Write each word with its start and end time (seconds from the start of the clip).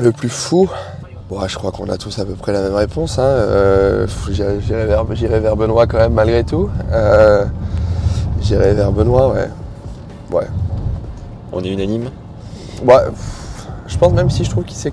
Le 0.00 0.12
plus 0.12 0.28
fou 0.28 0.68
Bon, 1.28 1.46
je 1.46 1.54
crois 1.56 1.70
qu'on 1.70 1.88
a 1.88 1.96
tous 1.96 2.18
à 2.18 2.24
peu 2.24 2.34
près 2.34 2.52
la 2.52 2.60
même 2.62 2.74
réponse. 2.74 3.18
hein. 3.18 3.22
Euh, 3.22 4.06
J'irai 4.30 4.60
j'irai 4.60 4.86
vers, 5.40 5.56
Benoît 5.56 5.86
quand 5.86 5.98
même, 5.98 6.14
malgré 6.14 6.42
tout. 6.42 6.68
Euh, 6.90 7.44
J'irai 8.42 8.74
vers 8.74 8.90
Benoît, 8.90 9.28
ouais. 9.32 9.48
Ouais. 10.32 10.46
On 11.52 11.62
est 11.62 11.68
unanime? 11.68 12.10
Ouais, 12.84 12.94
je 13.86 13.96
pense 13.98 14.12
même 14.12 14.30
si 14.30 14.44
je 14.44 14.50
trouve 14.50 14.64
qu'il 14.64 14.76
s'est 14.76 14.90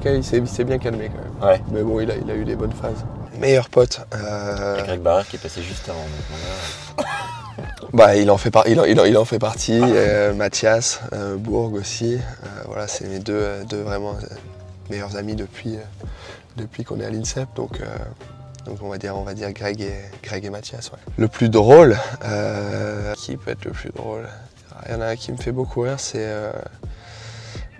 bien 0.63 0.77
calmé 0.77 1.09
quand 1.09 1.47
même. 1.47 1.51
Ouais. 1.53 1.61
Mais 1.71 1.81
bon, 1.81 1.99
il 2.01 2.11
a, 2.11 2.15
il 2.15 2.29
a 2.29 2.35
eu 2.35 2.43
des 2.45 2.55
bonnes 2.55 2.73
phases. 2.73 3.03
Meilleur 3.39 3.69
pote. 3.69 4.01
euh, 4.15 4.83
Greg 4.83 5.01
Barrère 5.01 5.27
qui 5.27 5.37
est 5.37 5.39
passé 5.39 5.61
juste 5.61 5.87
avant. 5.89 5.99
donc 6.97 7.05
Bah, 7.93 8.15
il 8.15 8.29
en 8.29 8.37
fait, 8.37 8.51
par- 8.51 8.67
il 8.67 8.79
en, 8.79 8.83
il 8.83 8.99
en- 8.99 9.05
il 9.05 9.17
en 9.17 9.25
fait 9.25 9.39
partie. 9.39 9.79
euh, 9.81 10.33
Mathias, 10.33 10.99
euh, 11.13 11.35
Bourg 11.37 11.71
aussi. 11.73 12.15
Euh, 12.15 12.19
voilà, 12.67 12.87
c'est 12.87 13.07
mes 13.07 13.19
deux, 13.19 13.33
euh, 13.33 13.63
deux 13.63 13.81
vraiment 13.81 14.11
euh, 14.11 14.35
meilleurs 14.89 15.15
amis 15.15 15.35
depuis, 15.35 15.75
euh, 15.75 15.81
depuis 16.55 16.83
qu'on 16.83 16.99
est 16.99 17.05
à 17.05 17.09
l'INSEP. 17.09 17.47
Donc, 17.55 17.81
euh, 17.81 17.85
donc 18.65 18.79
on 18.81 18.89
va 18.89 18.97
dire, 18.97 19.15
on 19.15 19.23
va 19.23 19.33
dire 19.33 19.51
Greg 19.53 19.81
et, 19.81 19.93
Greg 20.23 20.45
et 20.45 20.49
Mathias. 20.49 20.91
ouais. 20.91 20.99
Le 21.17 21.27
plus 21.27 21.49
drôle, 21.49 21.97
euh, 22.25 23.13
qui 23.15 23.37
peut 23.37 23.51
être 23.51 23.65
le 23.65 23.71
plus 23.71 23.91
drôle? 23.91 24.27
Il 24.87 24.91
y 24.91 24.95
en 24.95 25.01
a 25.01 25.07
un 25.07 25.15
qui 25.15 25.31
me 25.31 25.37
fait 25.37 25.51
beaucoup 25.51 25.81
rire, 25.81 25.99
c'est 25.99 26.27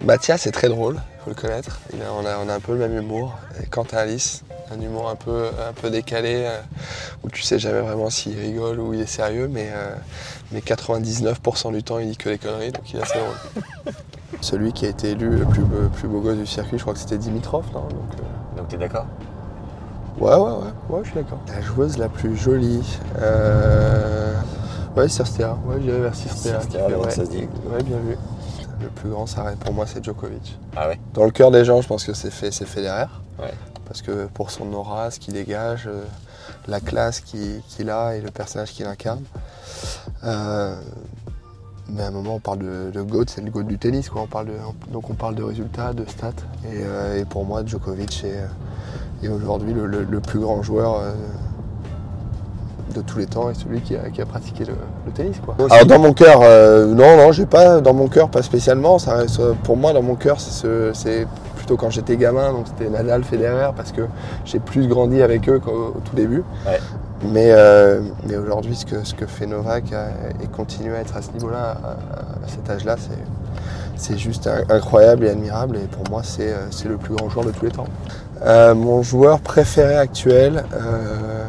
Mathias. 0.03 0.41
C'est 0.41 0.51
très 0.51 0.67
drôle, 0.67 0.95
il 0.95 1.23
faut 1.23 1.29
le 1.29 1.35
connaître. 1.35 1.79
On, 1.93 2.25
a, 2.25 2.37
on 2.39 2.49
a 2.49 2.55
un 2.55 2.59
peu 2.59 2.73
le 2.73 2.79
même 2.79 2.97
humour. 2.97 3.37
Et 3.61 3.67
Quentin 3.67 3.97
Alice, 3.97 4.43
un 4.71 4.81
humour 4.81 5.07
un 5.07 5.15
peu, 5.15 5.49
un 5.69 5.73
peu 5.73 5.91
décalé, 5.91 6.49
où 7.23 7.29
tu 7.29 7.43
sais 7.43 7.59
jamais 7.59 7.81
vraiment 7.81 8.09
s'il 8.09 8.37
rigole 8.39 8.79
ou 8.79 8.95
il 8.95 9.01
est 9.01 9.05
sérieux, 9.05 9.47
mais, 9.47 9.69
mais 10.51 10.59
99% 10.59 11.71
du 11.71 11.83
temps 11.83 11.99
il 11.99 12.09
dit 12.09 12.17
que 12.17 12.29
des 12.29 12.39
conneries, 12.39 12.71
donc 12.71 12.91
il 12.91 12.99
est 12.99 13.03
assez 13.03 13.19
drôle. 13.19 13.93
Celui 14.41 14.71
qui 14.73 14.85
a 14.85 14.89
été 14.89 15.11
élu 15.11 15.29
le 15.37 15.45
plus, 15.45 15.61
beau- 15.63 15.89
plus 15.95 16.07
beau 16.07 16.21
gosse 16.21 16.37
du 16.37 16.45
circuit, 16.45 16.77
je 16.77 16.83
crois 16.83 16.93
que 16.93 16.99
c'était 16.99 17.17
Dimitrov, 17.17 17.65
non? 17.73 17.81
Donc, 17.81 17.91
euh, 17.93 18.57
Donc 18.57 18.67
t'es 18.67 18.77
d'accord? 18.77 19.05
Ouais, 20.19 20.33
ouais, 20.33 20.39
ouais, 20.39 20.71
ouais, 20.89 20.99
je 21.03 21.09
suis 21.09 21.15
d'accord. 21.19 21.39
La 21.47 21.61
joueuse 21.61 21.97
la 21.97 22.09
plus 22.09 22.35
jolie. 22.35 22.97
Euh... 23.19 24.33
Ouais, 24.95 25.07
Cirstea. 25.07 25.55
Ouais, 25.65 25.79
j'irais 25.81 25.99
vers 25.99 26.11
le 26.89 26.97
ouais. 26.97 27.11
ça 27.11 27.25
se 27.25 27.29
dit. 27.29 27.47
Ouais, 27.71 27.83
bien 27.83 27.97
vu. 27.97 28.17
Le 28.81 28.87
plus 28.89 29.09
grand, 29.09 29.25
ça 29.27 29.43
reste 29.43 29.59
pour 29.59 29.73
moi, 29.73 29.85
c'est 29.87 30.03
Djokovic. 30.03 30.57
Ah 30.75 30.87
ouais? 30.87 30.99
Dans 31.13 31.25
le 31.25 31.31
cœur 31.31 31.51
des 31.51 31.65
gens, 31.65 31.81
je 31.81 31.87
pense 31.87 32.03
que 32.03 32.13
c'est 32.13 32.31
fait, 32.31 32.51
c'est 32.51 32.65
Federer. 32.65 33.05
Ouais. 33.39 33.53
Parce 33.85 34.01
que 34.01 34.25
pour 34.27 34.51
son 34.51 34.71
aura, 34.73 35.11
ce 35.11 35.19
qu'il 35.19 35.33
dégage, 35.33 35.87
euh, 35.87 36.03
la 36.67 36.79
classe 36.79 37.19
qu'il 37.21 37.61
qu'il 37.67 37.89
a 37.89 38.15
et 38.15 38.21
le 38.21 38.29
personnage 38.31 38.71
qu'il 38.71 38.85
incarne. 38.85 39.23
Euh, 40.23 40.75
mais 41.93 42.03
à 42.03 42.07
un 42.07 42.11
moment, 42.11 42.35
on 42.35 42.39
parle 42.39 42.59
de, 42.59 43.01
GOAT, 43.01 43.25
c'est 43.27 43.41
le 43.41 43.49
GOAT 43.49 43.63
du 43.63 43.77
tennis. 43.77 44.09
Quoi. 44.09 44.27
Donc 44.91 45.09
on 45.09 45.13
parle 45.13 45.35
de 45.35 45.43
résultats, 45.43 45.93
de 45.93 46.05
stats. 46.07 46.31
Et, 46.65 46.81
euh, 46.83 47.23
pour 47.25 47.45
moi, 47.45 47.63
Djokovic 47.65 48.23
est, 48.25 49.27
euh, 49.27 49.35
aujourd'hui 49.35 49.73
le, 49.73 50.19
plus 50.19 50.39
grand 50.39 50.61
joueur 50.61 50.95
euh, 50.95 51.13
de 52.93 53.01
tous 53.01 53.19
les 53.19 53.25
temps 53.25 53.49
et 53.49 53.53
celui 53.53 53.81
qui 53.81 53.95
a, 53.95 54.25
pratiqué 54.25 54.65
le, 54.65 55.11
tennis. 55.13 55.37
Quoi. 55.43 55.55
Alors 55.69 55.85
dans 55.85 55.99
mon 55.99 56.13
cœur, 56.13 56.41
non, 56.87 57.17
non, 57.17 57.31
j'ai 57.31 57.45
pas 57.45 57.79
dans 57.79 57.93
mon 57.93 58.07
cœur, 58.07 58.29
pas 58.29 58.41
spécialement. 58.41 58.97
Pour 59.63 59.77
moi, 59.77 59.93
dans 59.93 60.03
mon 60.03 60.15
cœur, 60.15 60.39
c'est 60.39 60.51
ce- 60.51 60.91
c'est 60.93 61.27
plutôt 61.67 61.75
quand 61.77 61.89
j'étais 61.89 62.15
gamin, 62.15 62.53
donc 62.53 62.65
c'était 62.67 62.89
Nadal, 62.89 63.25
Federer, 63.25 63.71
parce 63.75 63.91
que 63.91 64.03
j'ai 64.45 64.59
plus 64.59 64.87
grandi 64.87 65.21
avec 65.21 65.49
eux 65.49 65.59
qu'au 65.59 65.93
au 65.97 66.01
tout 66.03 66.15
début. 66.15 66.43
Ouais. 66.65 66.79
Mais, 67.23 67.49
euh, 67.51 67.99
mais 68.25 68.37
aujourd'hui, 68.37 68.75
ce 68.75 68.85
que, 68.85 69.03
ce 69.03 69.13
que 69.13 69.25
fait 69.25 69.47
Novak 69.47 69.91
euh, 69.91 70.07
et 70.41 70.47
continue 70.47 70.93
à 70.93 70.99
être 70.99 71.17
à 71.17 71.21
ce 71.21 71.31
niveau-là, 71.31 71.75
à, 71.83 71.89
à 72.45 72.47
cet 72.47 72.69
âge-là, 72.69 72.95
c'est, 72.97 73.17
c'est 73.97 74.17
juste 74.17 74.47
in- 74.47 74.63
incroyable 74.73 75.25
et 75.25 75.29
admirable. 75.29 75.75
Et 75.77 75.87
pour 75.87 76.09
moi, 76.09 76.21
c'est, 76.23 76.53
euh, 76.53 76.67
c'est 76.71 76.87
le 76.87 76.95
plus 76.95 77.15
grand 77.15 77.27
joueur 77.27 77.45
de 77.45 77.51
tous 77.51 77.65
les 77.65 77.71
temps. 77.71 77.87
Euh, 78.45 78.73
mon 78.75 79.01
joueur 79.01 79.39
préféré 79.41 79.97
actuel, 79.97 80.63
euh, 80.73 81.43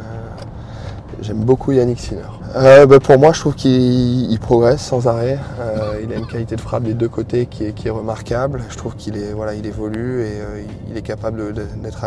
j'aime 1.21 1.37
beaucoup 1.37 1.71
Yannick 1.71 1.99
Sinner. 1.99 2.23
Euh, 2.55 2.85
bah, 2.85 2.99
pour 2.99 3.19
moi, 3.19 3.31
je 3.31 3.39
trouve 3.39 3.55
qu'il 3.55 4.31
il 4.31 4.39
progresse 4.39 4.81
sans 4.81 5.07
arrêt. 5.07 5.37
Euh, 5.59 6.01
il 6.03 6.11
a 6.11 6.15
une 6.15 6.25
qualité 6.25 6.55
de 6.55 6.61
frappe 6.61 6.83
des 6.83 6.93
deux 6.93 7.09
côtés 7.09 7.45
qui 7.45 7.65
est, 7.65 7.73
qui 7.73 7.87
est 7.87 7.91
remarquable. 7.91 8.63
Je 8.69 8.77
trouve 8.77 8.95
qu'il 8.95 9.17
est, 9.17 9.33
voilà, 9.33 9.53
il 9.53 9.65
évolue 9.65 10.23
et 10.23 10.41
euh, 10.41 10.63
il 10.89 10.97
est 10.97 11.01
capable 11.01 11.53
d'être 11.53 12.05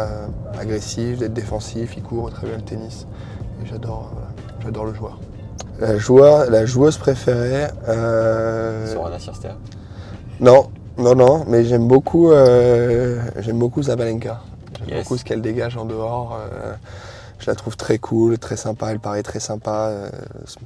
agressif, 0.58 1.18
d'être 1.18 1.32
défensif. 1.32 1.94
Il 1.96 2.02
court 2.02 2.30
très 2.30 2.46
bien 2.48 2.56
le 2.56 2.62
tennis. 2.62 3.06
Et 3.62 3.66
j'adore, 3.66 4.10
voilà, 4.12 4.28
j'adore 4.64 4.84
le 4.86 4.94
joueur. 4.94 5.18
La, 5.78 5.96
joueur, 5.98 6.50
la 6.50 6.66
joueuse 6.66 6.96
préférée. 6.96 7.68
Sorana 7.86 9.18
Sirstea 9.18 9.56
non, 10.40 10.70
non, 10.98 11.14
non, 11.14 11.44
mais 11.46 11.64
j'aime 11.64 11.86
beaucoup, 11.86 12.32
j'aime 12.32 13.58
beaucoup 13.58 13.82
Zabalenka. 13.82 14.40
J'aime 14.78 14.88
Yes. 14.88 15.04
beaucoup 15.04 15.16
ce 15.16 15.24
qu'elle 15.24 15.40
dégage 15.40 15.76
en 15.76 15.84
dehors. 15.84 16.36
Euh, 17.42 17.44
je 17.44 17.50
la 17.50 17.54
trouve 17.56 17.76
très 17.76 17.98
cool, 17.98 18.38
très 18.38 18.56
sympa. 18.56 18.90
Elle 18.92 19.00
paraît 19.00 19.22
très 19.22 19.40
sympa 19.40 19.88
euh, 19.90 20.10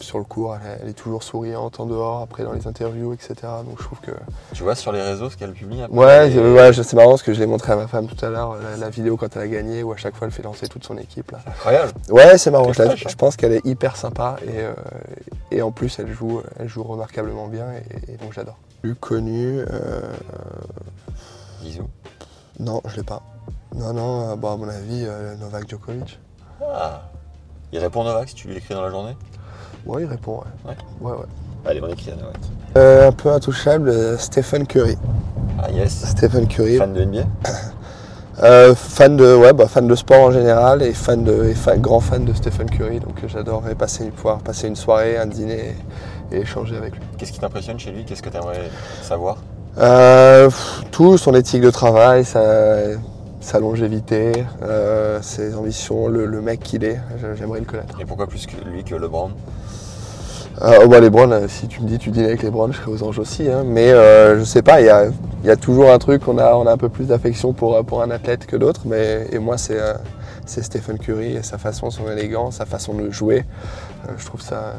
sur 0.00 0.19
le 0.19 0.25
court. 0.25 0.56
Elle, 0.64 0.78
elle 0.82 0.88
est 0.91 0.92
toujours 0.92 1.22
souriante 1.22 1.81
en 1.81 1.87
dehors, 1.87 2.20
après 2.22 2.44
dans 2.44 2.53
les 2.53 2.66
interviews, 2.66 3.12
etc. 3.14 3.34
Donc 3.66 3.78
je 3.78 3.84
trouve 3.84 4.00
que. 4.00 4.10
Tu 4.54 4.62
vois 4.62 4.75
sur 4.75 4.92
les 4.92 5.03
réseaux 5.03 5.31
ce 5.31 5.36
qu'elle 5.36 5.53
publie 5.53 5.82
peu 5.88 5.92
Ouais, 5.94 6.28
Et- 6.28 6.32
c'est- 6.34 6.38
ouais, 6.41 6.72
c'est 6.72 6.94
marrant 6.97 7.10
parce 7.10 7.22
que 7.22 7.32
je 7.34 7.41
l'ai 7.41 7.47
montré 7.47 7.72
à 7.72 7.76
ma 7.76 7.86
femme 7.88 8.06
tout 8.06 8.25
à 8.25 8.28
l'heure, 8.28 8.56
la, 8.56 8.76
la 8.76 8.88
vidéo 8.91 9.16
quand 9.16 9.34
elle 9.36 9.42
a 9.42 9.48
gagné, 9.48 9.82
où 9.82 9.92
à 9.92 9.97
chaque 9.97 10.15
fois 10.15 10.26
elle 10.26 10.32
fait 10.32 10.42
lancer 10.42 10.69
toute 10.69 10.84
son 10.84 10.97
équipe. 10.98 11.31
Là. 11.31 11.38
Incroyable 11.47 11.92
Ouais, 12.10 12.38
c'est 12.38 12.50
marrant. 12.50 12.72
Je, 12.72 12.78
la- 12.82 12.88
fraîche, 12.88 13.06
hein. 13.06 13.10
je 13.10 13.16
pense 13.16 13.36
qu'elle 13.36 13.53
est 13.53 13.65
hyper 13.66 13.97
sympa 13.97 14.36
et, 14.47 14.60
euh, 14.60 14.72
et 15.50 15.62
en 15.62 15.70
plus 15.72 15.98
elle 15.98 16.12
joue, 16.12 16.42
elle 16.59 16.69
joue 16.69 16.82
remarquablement 16.82 17.47
bien 17.48 17.66
et, 17.72 18.12
et 18.12 18.16
donc 18.16 18.32
j'adore. 18.32 18.56
Plus 18.82 18.94
connu. 18.94 19.60
euh, 19.60 20.00
Bisous. 21.62 21.88
Non, 22.60 22.81
je 22.86 22.97
l'ai 22.97 23.03
pas. 23.03 23.22
Non, 23.75 23.92
non, 23.92 24.31
euh, 24.31 24.36
bon, 24.36 24.53
à 24.53 24.56
mon 24.56 24.69
avis, 24.69 25.04
euh, 25.06 25.34
Novak 25.36 25.69
Djokovic. 25.69 26.19
Ah 26.62 27.02
Il 27.72 27.78
répond 27.78 28.04
Novak 28.04 28.28
si 28.28 28.34
tu 28.34 28.48
lui 28.48 28.56
écris 28.56 28.74
dans 28.74 28.82
la 28.82 28.90
journée? 28.90 29.16
Ouais, 29.84 30.02
il 30.02 30.06
répond, 30.08 30.38
ouais. 30.38 30.70
Ouais. 30.70 30.76
Ouais, 31.00 31.16
ouais. 31.18 31.26
Allez, 31.66 31.80
on 31.82 31.88
écrit 31.88 32.10
à 32.12 32.16
Novak. 32.16 32.36
Euh, 32.76 33.08
un 33.08 33.12
peu 33.12 33.30
intouchable, 33.32 33.88
euh, 33.88 34.16
Stephen 34.18 34.66
Curry. 34.66 34.96
Ah 35.62 35.70
yes 35.70 35.92
Stephen 36.10 36.46
Curry. 36.46 36.76
Fan 36.76 36.92
de 36.92 37.02
NBA 37.04 37.22
Euh, 38.42 38.74
fan 38.74 39.16
de, 39.16 39.34
ouais, 39.34 39.54
bah, 39.54 39.66
fan 39.66 39.88
de 39.88 39.94
sport 39.94 40.20
en 40.26 40.30
général 40.30 40.82
et 40.82 40.92
fan 40.92 41.24
de, 41.24 41.44
et 41.46 41.54
fan- 41.54 41.80
grand 41.80 42.00
fan 42.00 42.26
de 42.26 42.34
Stephen 42.34 42.68
Curry. 42.68 43.00
Donc 43.00 43.14
j'adorerais 43.26 43.74
passer, 43.74 44.10
pouvoir 44.10 44.40
passer 44.40 44.68
une 44.68 44.76
soirée, 44.76 45.16
un 45.16 45.24
dîner 45.24 45.74
et, 46.30 46.36
et 46.36 46.40
échanger 46.42 46.76
avec 46.76 46.94
lui. 46.96 47.00
Qu'est-ce 47.16 47.32
qui 47.32 47.38
t'impressionne 47.38 47.78
chez 47.78 47.92
lui? 47.92 48.04
Qu'est-ce 48.04 48.22
que 48.22 48.28
tu 48.28 48.36
aimerais 48.36 48.68
savoir? 49.00 49.38
Euh, 49.78 50.50
tout, 50.90 51.16
son 51.16 51.32
éthique 51.34 51.62
de 51.62 51.70
travail, 51.70 52.26
sa, 52.26 52.42
sa 53.46 53.60
longévité, 53.60 54.32
euh, 54.62 55.22
ses 55.22 55.54
ambitions, 55.54 56.08
le, 56.08 56.26
le 56.26 56.41
mec 56.41 56.59
qu'il 56.59 56.82
est. 56.82 56.98
J'aimerais 57.36 57.60
le 57.60 57.65
connaître. 57.65 58.00
Et 58.00 58.04
pourquoi 58.04 58.26
plus 58.26 58.44
que 58.44 58.56
lui 58.68 58.82
que 58.82 58.97
LeBron? 58.97 59.30
Euh, 60.62 60.80
oh, 60.82 60.88
bah, 60.88 60.98
les 60.98 61.10
Browns, 61.10 61.32
euh, 61.32 61.48
si 61.48 61.68
tu 61.68 61.80
me 61.80 61.86
dis 61.86 61.98
tu 61.98 62.10
dînes 62.10 62.24
avec 62.24 62.42
les 62.42 62.50
Browns, 62.50 62.72
je 62.72 62.78
serais 62.78 62.91
aux 62.91 63.03
anges 63.04 63.21
aussi. 63.21 63.48
hein. 63.48 63.62
Mais 63.65 63.92
euh, 63.92 64.41
je 64.41 64.44
sais 64.44 64.62
pas, 64.62 64.80
il 64.80 64.86
y 64.86 64.91
a, 64.91 65.06
il 65.44 65.47
y 65.47 65.50
a 65.50 65.56
toujours 65.56 65.92
un 65.92 65.98
truc, 65.98 66.26
on 66.26 66.38
a, 66.38 66.54
on 66.54 66.66
a 66.66 66.72
un 66.72 66.76
peu 66.76 66.88
plus 66.88 67.06
d'affection 67.06 67.53
pour, 67.53 67.76
euh, 67.76 67.82
pour 67.84 68.03
un 68.03 68.10
athlète 68.10 68.47
que 68.47 68.56
d'autres. 68.56 68.80
Mais, 68.84 69.28
et 69.30 69.38
moi, 69.38 69.59
c'est 69.59 69.78
c'est 70.44 70.62
Stephen 70.62 70.98
Curry 70.98 71.36
et 71.36 71.42
sa 71.42 71.56
façon, 71.59 71.91
son 71.91 72.10
élégance, 72.10 72.56
sa 72.56 72.66
façon 72.66 72.94
de 72.94 73.10
jouer. 73.10 73.44
Je 74.18 74.26
trouve 74.26 74.41
ça, 74.41 74.74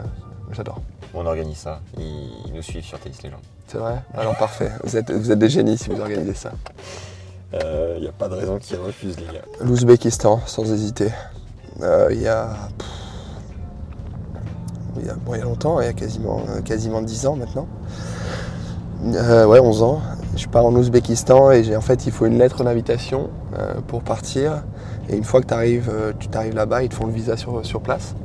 j'adore. 0.51 0.81
On 1.13 1.25
organise 1.25 1.57
ça. 1.57 1.79
Ils, 1.97 2.51
nous 2.53 2.61
suivent 2.61 2.83
sur 2.83 2.99
Tennis 2.99 3.23
Legends. 3.23 3.37
C'est 3.67 3.77
vrai? 3.77 3.95
Alors 4.13 4.35
parfait, 4.35 4.71
vous 4.83 4.97
êtes, 4.97 5.11
vous 5.11 5.31
êtes 5.31 5.39
des 5.39 5.49
génies 5.49 5.77
si 5.77 5.89
vous 5.89 6.01
organisez 6.01 6.33
ça. 6.33 6.51
Il 7.53 8.01
n'y 8.01 8.07
a 8.07 8.11
pas 8.11 8.27
de 8.27 8.35
raison 8.35 8.57
qu'ils 8.57 8.77
refusent, 8.77 9.17
les 9.19 9.25
gars. 9.25 9.45
L'Ouzbékistan, 9.61 10.41
sans 10.45 10.71
hésiter. 10.71 11.09
Euh, 11.81 12.09
Il 12.11 12.21
y 12.21 12.27
a. 12.27 12.49
Il 14.99 15.05
y 15.05 15.09
a, 15.09 15.13
bon, 15.13 15.35
y 15.35 15.39
a 15.39 15.43
longtemps, 15.43 15.79
il 15.79 15.85
y 15.85 15.89
a 15.89 15.93
quasiment, 15.93 16.41
euh, 16.49 16.61
quasiment 16.61 17.01
10 17.01 17.27
ans 17.27 17.35
maintenant. 17.35 17.67
Euh, 19.05 19.45
ouais, 19.45 19.59
11 19.59 19.83
ans. 19.83 20.01
je 20.35 20.47
pars 20.47 20.65
en 20.65 20.73
Ouzbékistan 20.73 21.51
et 21.51 21.63
j'ai 21.63 21.75
en 21.75 21.81
fait 21.81 22.07
il 22.07 22.11
faut 22.11 22.25
une 22.25 22.39
lettre 22.39 22.63
d'invitation 22.63 23.29
euh, 23.57 23.75
pour 23.87 24.01
partir. 24.01 24.63
Et 25.09 25.15
une 25.15 25.23
fois 25.23 25.41
que 25.41 25.53
arrives, 25.53 25.89
euh, 25.93 26.13
tu 26.19 26.27
t'arrives 26.27 26.55
là-bas, 26.55 26.83
ils 26.83 26.89
te 26.89 26.95
font 26.95 27.05
le 27.05 27.13
visa 27.13 27.37
sur, 27.37 27.65
sur 27.65 27.81
place. 27.81 28.15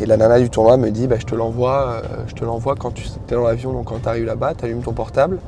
Et 0.00 0.06
la 0.06 0.16
nana 0.16 0.38
du 0.38 0.50
tournoi 0.50 0.76
me 0.76 0.90
dit 0.90 1.06
bah, 1.06 1.16
euh, 1.16 2.00
je 2.26 2.34
te 2.34 2.44
l'envoie 2.44 2.74
quand 2.76 2.92
tu 2.92 3.06
es 3.06 3.34
dans 3.34 3.42
l'avion, 3.42 3.72
donc 3.72 3.86
quand 3.86 4.00
tu 4.02 4.08
arrives 4.08 4.26
là-bas, 4.26 4.54
tu 4.54 4.64
allumes 4.64 4.82
ton 4.82 4.92
portable, 4.92 5.38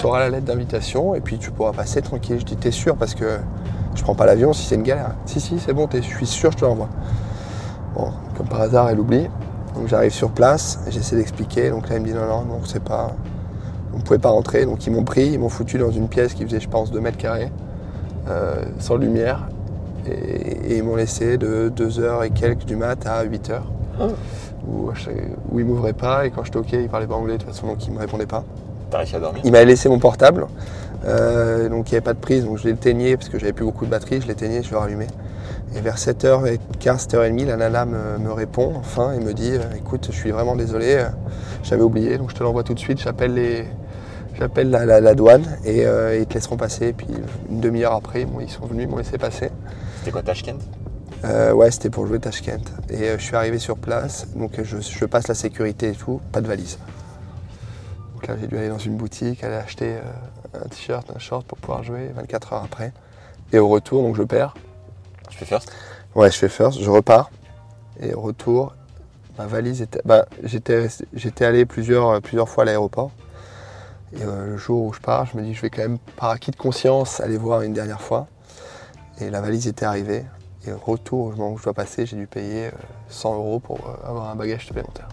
tu 0.00 0.06
auras 0.06 0.20
la 0.20 0.30
lettre 0.30 0.46
d'invitation 0.46 1.14
et 1.14 1.20
puis 1.20 1.38
tu 1.38 1.50
pourras 1.50 1.72
passer 1.72 2.00
tranquille. 2.00 2.40
Je 2.40 2.44
dis 2.44 2.56
t'es 2.56 2.70
sûr? 2.70 2.96
Parce 2.96 3.14
que 3.14 3.38
je 3.94 4.02
prends 4.02 4.14
pas 4.14 4.24
l'avion 4.24 4.52
si 4.54 4.64
c'est 4.66 4.76
une 4.76 4.82
galère. 4.82 5.14
Si 5.26 5.40
si 5.40 5.58
c'est 5.58 5.74
bon, 5.74 5.88
je 5.92 6.00
suis 6.00 6.26
sûr 6.26 6.50
je 6.52 6.56
te 6.56 6.64
l'envoie. 6.64 6.88
Bon, 7.94 8.10
comme 8.36 8.48
par 8.48 8.62
hasard 8.62 8.88
elle 8.88 8.98
oublie. 8.98 9.28
Donc 9.74 9.86
j'arrive 9.86 10.12
sur 10.12 10.30
place, 10.30 10.80
j'essaie 10.88 11.16
d'expliquer, 11.16 11.70
donc 11.70 11.88
là 11.88 11.96
il 11.96 12.02
me 12.02 12.06
dit 12.06 12.14
non 12.14 12.26
non 12.26 12.44
non 12.44 12.60
c'est 12.64 12.82
pas. 12.82 13.12
On 13.92 13.98
ne 13.98 14.02
pouvait 14.02 14.18
pas 14.18 14.30
rentrer, 14.30 14.64
donc 14.64 14.86
ils 14.86 14.92
m'ont 14.92 15.04
pris, 15.04 15.26
ils 15.32 15.38
m'ont 15.38 15.48
foutu 15.48 15.76
dans 15.76 15.90
une 15.90 16.08
pièce 16.08 16.32
qui 16.32 16.44
faisait 16.44 16.60
je 16.60 16.68
pense 16.68 16.90
2 16.90 17.00
mètres 17.00 17.18
carrés, 17.18 17.52
euh, 18.28 18.62
sans 18.78 18.96
lumière. 18.96 19.48
Et, 20.06 20.12
et 20.12 20.76
ils 20.78 20.82
m'ont 20.82 20.96
laissé 20.96 21.36
de 21.36 21.70
2h 21.76 22.24
et 22.24 22.30
quelques 22.30 22.64
du 22.64 22.76
mat 22.76 23.04
à 23.06 23.24
8h. 23.24 23.60
Où, 24.66 24.90
où 25.50 25.60
ils 25.60 25.66
m'ouvraient 25.66 25.92
pas 25.92 26.24
et 26.26 26.30
quand 26.30 26.44
je 26.44 26.52
toquais 26.52 26.82
ils 26.82 26.88
parlaient 26.88 27.06
pas 27.06 27.16
anglais 27.16 27.34
de 27.34 27.42
toute 27.42 27.50
façon 27.50 27.66
donc 27.66 27.86
ils 27.86 27.92
me 27.92 27.98
répondaient 27.98 28.26
pas. 28.26 28.44
T'as 28.90 28.98
réussi 28.98 29.16
à 29.16 29.20
dormir 29.20 29.42
Il 29.44 29.52
m'avait 29.52 29.64
laissé 29.66 29.88
mon 29.88 29.98
portable, 29.98 30.46
euh, 31.04 31.68
donc 31.68 31.88
il 31.90 31.92
n'y 31.94 31.96
avait 31.98 32.04
pas 32.04 32.14
de 32.14 32.18
prise, 32.18 32.44
donc 32.44 32.58
je 32.58 32.64
l'éteignais 32.68 33.16
parce 33.16 33.28
que 33.28 33.38
j'avais 33.38 33.52
plus 33.52 33.64
beaucoup 33.64 33.84
de 33.86 33.90
batterie, 33.90 34.20
je 34.20 34.26
l'éteignais, 34.26 34.62
je 34.62 34.70
le 34.70 34.78
rallumais. 34.78 35.06
Et 35.76 35.80
vers 35.80 35.96
7h15, 35.96 36.58
7h30, 36.80 37.46
la 37.46 37.56
nana 37.56 37.84
me, 37.86 38.18
me 38.18 38.32
répond 38.32 38.72
enfin 38.76 39.12
et 39.12 39.20
me 39.20 39.32
dit 39.32 39.52
euh, 39.52 39.60
écoute, 39.76 40.08
je 40.10 40.16
suis 40.16 40.32
vraiment 40.32 40.56
désolé, 40.56 40.94
euh, 40.96 41.04
j'avais 41.62 41.82
oublié, 41.82 42.18
donc 42.18 42.30
je 42.30 42.34
te 42.34 42.42
l'envoie 42.42 42.64
tout 42.64 42.74
de 42.74 42.80
suite, 42.80 43.00
j'appelle 43.00 43.34
les. 43.34 43.64
J'appelle 44.38 44.70
la, 44.70 44.86
la- 44.86 45.00
la 45.00 45.14
douane 45.14 45.44
et 45.64 45.84
euh, 45.84 46.16
ils 46.18 46.24
te 46.24 46.34
laisseront 46.34 46.56
passer. 46.56 46.86
Et 46.88 46.92
puis 46.94 47.06
une 47.50 47.60
demi-heure 47.60 47.92
après, 47.92 48.24
bon, 48.24 48.40
ils 48.40 48.48
sont 48.48 48.64
venus, 48.64 48.84
ils 48.84 48.88
m'ont 48.90 48.96
laissé 48.96 49.18
passer. 49.18 49.50
C'était 49.98 50.12
quoi 50.12 50.22
Tashkent? 50.22 50.54
Euh, 51.24 51.52
ouais, 51.52 51.70
c'était 51.70 51.90
pour 51.90 52.06
jouer 52.06 52.20
Tashkent. 52.20 52.62
Et 52.88 53.02
euh, 53.10 53.18
je 53.18 53.22
suis 53.24 53.36
arrivé 53.36 53.58
sur 53.58 53.76
place, 53.76 54.28
donc 54.36 54.52
je, 54.62 54.76
je 54.80 55.04
passe 55.04 55.28
la 55.28 55.34
sécurité 55.34 55.88
et 55.90 55.94
tout, 55.94 56.20
pas 56.32 56.40
de 56.40 56.46
valise. 56.46 56.78
Donc 58.20 58.28
là, 58.28 58.36
j'ai 58.38 58.48
dû 58.48 58.58
aller 58.58 58.68
dans 58.68 58.76
une 58.76 58.98
boutique, 58.98 59.42
aller 59.44 59.54
acheter 59.54 59.94
euh, 59.94 60.62
un 60.62 60.68
t-shirt, 60.68 61.10
un 61.14 61.18
short 61.18 61.46
pour 61.46 61.56
pouvoir 61.56 61.82
jouer 61.82 62.10
24 62.14 62.52
heures 62.52 62.64
après. 62.64 62.92
Et 63.50 63.58
au 63.58 63.66
retour, 63.66 64.02
donc 64.02 64.14
je 64.14 64.22
perds. 64.22 64.52
Tu 65.30 65.38
fais 65.38 65.46
first? 65.46 65.72
Ouais, 66.14 66.30
je 66.30 66.36
fais 66.36 66.50
first, 66.50 66.82
je 66.82 66.90
repars. 66.90 67.30
Et 67.98 68.12
au 68.12 68.20
retour, 68.20 68.74
ma 69.38 69.46
valise 69.46 69.80
était. 69.80 70.02
Bah, 70.04 70.26
j'étais, 70.42 70.84
allé 71.46 71.64
plusieurs, 71.64 72.20
plusieurs 72.20 72.50
fois 72.50 72.64
à 72.64 72.66
l'aéroport. 72.66 73.10
Et 74.12 74.22
euh, 74.22 74.48
le 74.48 74.56
jour 74.58 74.84
où 74.84 74.92
je 74.92 75.00
pars, 75.00 75.24
je 75.24 75.38
me 75.38 75.42
dis, 75.42 75.54
je 75.54 75.62
vais 75.62 75.70
quand 75.70 75.80
même, 75.80 75.98
par 76.16 76.28
acquis 76.28 76.50
de 76.50 76.56
conscience, 76.56 77.20
aller 77.20 77.38
voir 77.38 77.62
une 77.62 77.72
dernière 77.72 78.02
fois. 78.02 78.26
Et 79.18 79.30
la 79.30 79.40
valise 79.40 79.66
était 79.66 79.86
arrivée. 79.86 80.26
Et 80.66 80.72
au 80.72 80.78
retour, 80.78 81.28
au 81.28 81.30
moment 81.30 81.52
où 81.52 81.56
je 81.58 81.64
dois 81.64 81.72
passer, 81.72 82.04
j'ai 82.04 82.16
dû 82.16 82.26
payer 82.26 82.66
euh, 82.66 82.72
100 83.08 83.36
euros 83.36 83.60
pour 83.60 83.78
euh, 83.78 84.06
avoir 84.06 84.28
un 84.28 84.34
bagage 84.34 84.66
supplémentaire. 84.66 85.08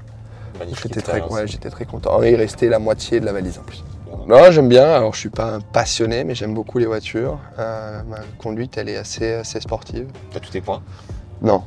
J'étais 0.83 1.01
très, 1.01 1.21
ouais, 1.21 1.47
j'étais 1.47 1.69
très 1.69 1.85
content. 1.85 2.21
Et 2.23 2.31
il 2.31 2.35
restait 2.35 2.67
la 2.69 2.79
moitié 2.79 3.19
de 3.19 3.25
la 3.25 3.33
valise 3.33 3.57
en 3.59 3.63
plus. 3.63 3.83
Non, 4.27 4.51
j'aime 4.51 4.67
bien. 4.67 4.89
Alors, 4.91 5.13
je 5.13 5.19
suis 5.19 5.29
pas 5.29 5.53
un 5.55 5.59
passionné, 5.61 6.23
mais 6.25 6.35
j'aime 6.35 6.53
beaucoup 6.53 6.79
les 6.79 6.85
voitures. 6.85 7.39
Euh, 7.59 8.01
ma 8.09 8.17
conduite, 8.37 8.77
elle 8.77 8.89
est 8.89 8.97
assez, 8.97 9.33
assez 9.33 9.61
sportive. 9.61 10.07
T'as 10.31 10.39
tous 10.41 10.51
tes 10.51 10.61
points? 10.61 10.81
Non. 11.41 11.63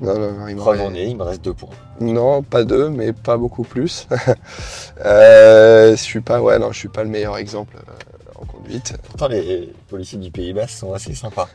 Non, 0.00 0.18
non, 0.18 0.32
non, 0.32 0.48
il 0.48 0.56
me 0.56 0.62
reste- 0.62 0.82
Revenez, 0.82 1.04
il 1.08 1.16
me 1.18 1.22
reste 1.24 1.42
deux 1.44 1.52
points. 1.52 1.68
Non, 2.00 2.42
pas 2.42 2.64
deux, 2.64 2.88
mais 2.88 3.12
pas 3.12 3.36
beaucoup 3.36 3.64
plus. 3.64 4.08
euh, 5.04 5.90
je 5.90 5.96
suis 6.02 6.20
pas, 6.22 6.40
ouais, 6.40 6.58
non, 6.58 6.72
je 6.72 6.78
suis 6.78 6.88
pas 6.88 7.02
le 7.04 7.10
meilleur 7.10 7.36
exemple 7.36 7.76
euh, 7.76 8.32
en 8.40 8.46
conduite. 8.46 8.94
Pourtant, 9.02 9.28
les 9.28 9.72
policiers 9.88 10.18
du 10.18 10.30
Pays 10.30 10.52
Bas 10.54 10.68
sont 10.68 10.94
assez 10.94 11.14
sympas. 11.14 11.48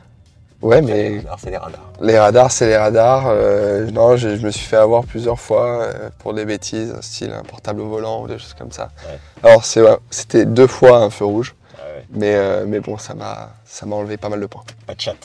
Ouais, 0.62 0.82
mais 0.82 1.20
Alors, 1.20 1.40
c'est 1.40 1.52
les 1.52 1.58
radars. 1.58 1.82
les 2.02 2.18
radars, 2.20 2.52
c'est 2.52 2.68
les 2.68 2.78
radars. 2.78 3.26
Euh, 3.28 3.90
non, 3.92 4.16
je, 4.18 4.36
je 4.36 4.46
me 4.46 4.52
suis 4.52 4.66
fait 4.66 4.78
avoir 4.78 5.04
plusieurs 5.04 5.40
fois 5.40 5.82
euh, 5.84 6.10
pour 6.20 6.34
des 6.34 6.46
bêtises, 6.46 6.94
style 7.02 7.32
un 7.32 7.44
portable 7.44 7.82
au 7.82 7.88
volant 7.90 8.24
ou 8.24 8.28
des 8.28 8.40
choses 8.40 8.56
comme 8.58 8.72
ça. 8.72 8.90
Ouais. 9.08 9.20
Alors, 9.50 9.64
c'est, 9.66 9.82
ouais, 9.82 9.98
c'était 10.10 10.46
deux 10.46 10.68
fois 10.68 10.98
un 11.00 11.10
feu 11.12 11.26
rouge, 11.26 11.56
Ah 11.76 11.82
ouais. 11.98 12.06
mais, 12.12 12.34
euh, 12.36 12.66
mais 12.68 12.80
bon, 12.80 12.98
ça 12.98 13.14
m'a, 13.14 13.50
ça 13.66 13.86
m'a 13.86 13.96
enlevé 13.96 14.18
pas 14.18 14.30
mal 14.30 14.40
de 14.40 14.46
points. 14.48 14.64
Pas 14.88 14.96
de 14.96 15.02
chat. 15.02 15.16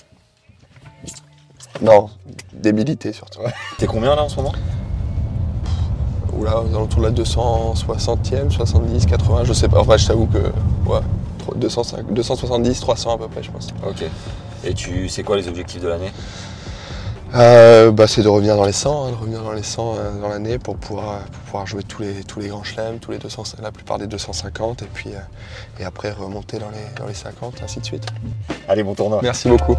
Non, 1.81 2.11
débilité 2.53 3.13
surtout. 3.13 3.41
T'es 3.79 3.87
combien 3.87 4.15
là 4.15 4.25
en 4.25 4.29
ce 4.29 4.37
moment? 4.37 4.53
Oula, 6.35 6.61
aux 6.61 6.69
alentours 6.75 7.01
de 7.01 7.07
la 7.07 7.13
260e, 7.13 8.51
70, 8.51 9.07
80, 9.07 9.45
je 9.45 9.53
sais 9.55 9.69
pas. 9.69 9.81
Enfin, 9.81 9.97
je 9.97 10.07
t'avoue 10.07 10.27
que, 10.27 10.39
ouais, 10.91 11.01
205 11.57 12.13
270, 12.13 12.81
300 12.81 13.15
à 13.15 13.19
peu 13.19 13.29
près, 13.29 13.43
je 13.43 13.51
pense. 13.51 13.69
Ok. 13.87 14.05
Et 14.65 14.75
tu 14.75 15.09
sais 15.09 15.23
quoi 15.23 15.37
les 15.37 15.49
objectifs 15.49 15.81
de 15.81 15.89
l'année? 15.89 16.13
Euh, 17.35 17.93
bah, 17.93 18.07
c'est 18.09 18.23
de 18.23 18.29
revenir 18.29 18.57
dans 18.57 18.65
les 18.65 18.73
100, 18.73 19.07
hein, 19.07 19.11
de 19.11 19.17
revenir 19.17 19.43
dans 19.43 19.53
les 19.53 19.63
100 19.63 19.95
euh, 19.95 20.21
dans 20.21 20.29
l'année 20.29 20.59
pour 20.59 20.77
pouvoir, 20.77 21.21
pour 21.21 21.41
pouvoir 21.43 21.67
jouer 21.67 21.85
tous 21.85 22.03
les, 22.03 22.25
tous 22.25 22.41
les 22.41 22.49
grands 22.49 22.65
chelems, 22.65 22.99
tous 22.99 23.13
les 23.13 23.19
200, 23.19 23.45
la 23.63 23.71
plupart 23.71 23.99
des 23.99 24.09
250, 24.09 24.83
et 24.83 24.87
puis 24.93 25.11
euh, 25.11 25.19
et 25.81 25.85
après 25.85 26.11
remonter 26.11 26.59
dans 26.59 26.71
les, 26.71 26.99
dans 26.99 27.07
les 27.07 27.15
50, 27.15 27.63
ainsi 27.63 27.79
de 27.79 27.85
suite. 27.85 28.07
Allez, 28.69 28.83
bon 28.83 28.95
tournoi. 28.95 29.21
Merci 29.23 29.49
beaucoup. 29.49 29.77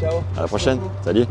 Ciao. 0.00 0.22
À 0.36 0.40
la 0.40 0.48
prochaine. 0.48 0.80
Salut. 1.04 1.26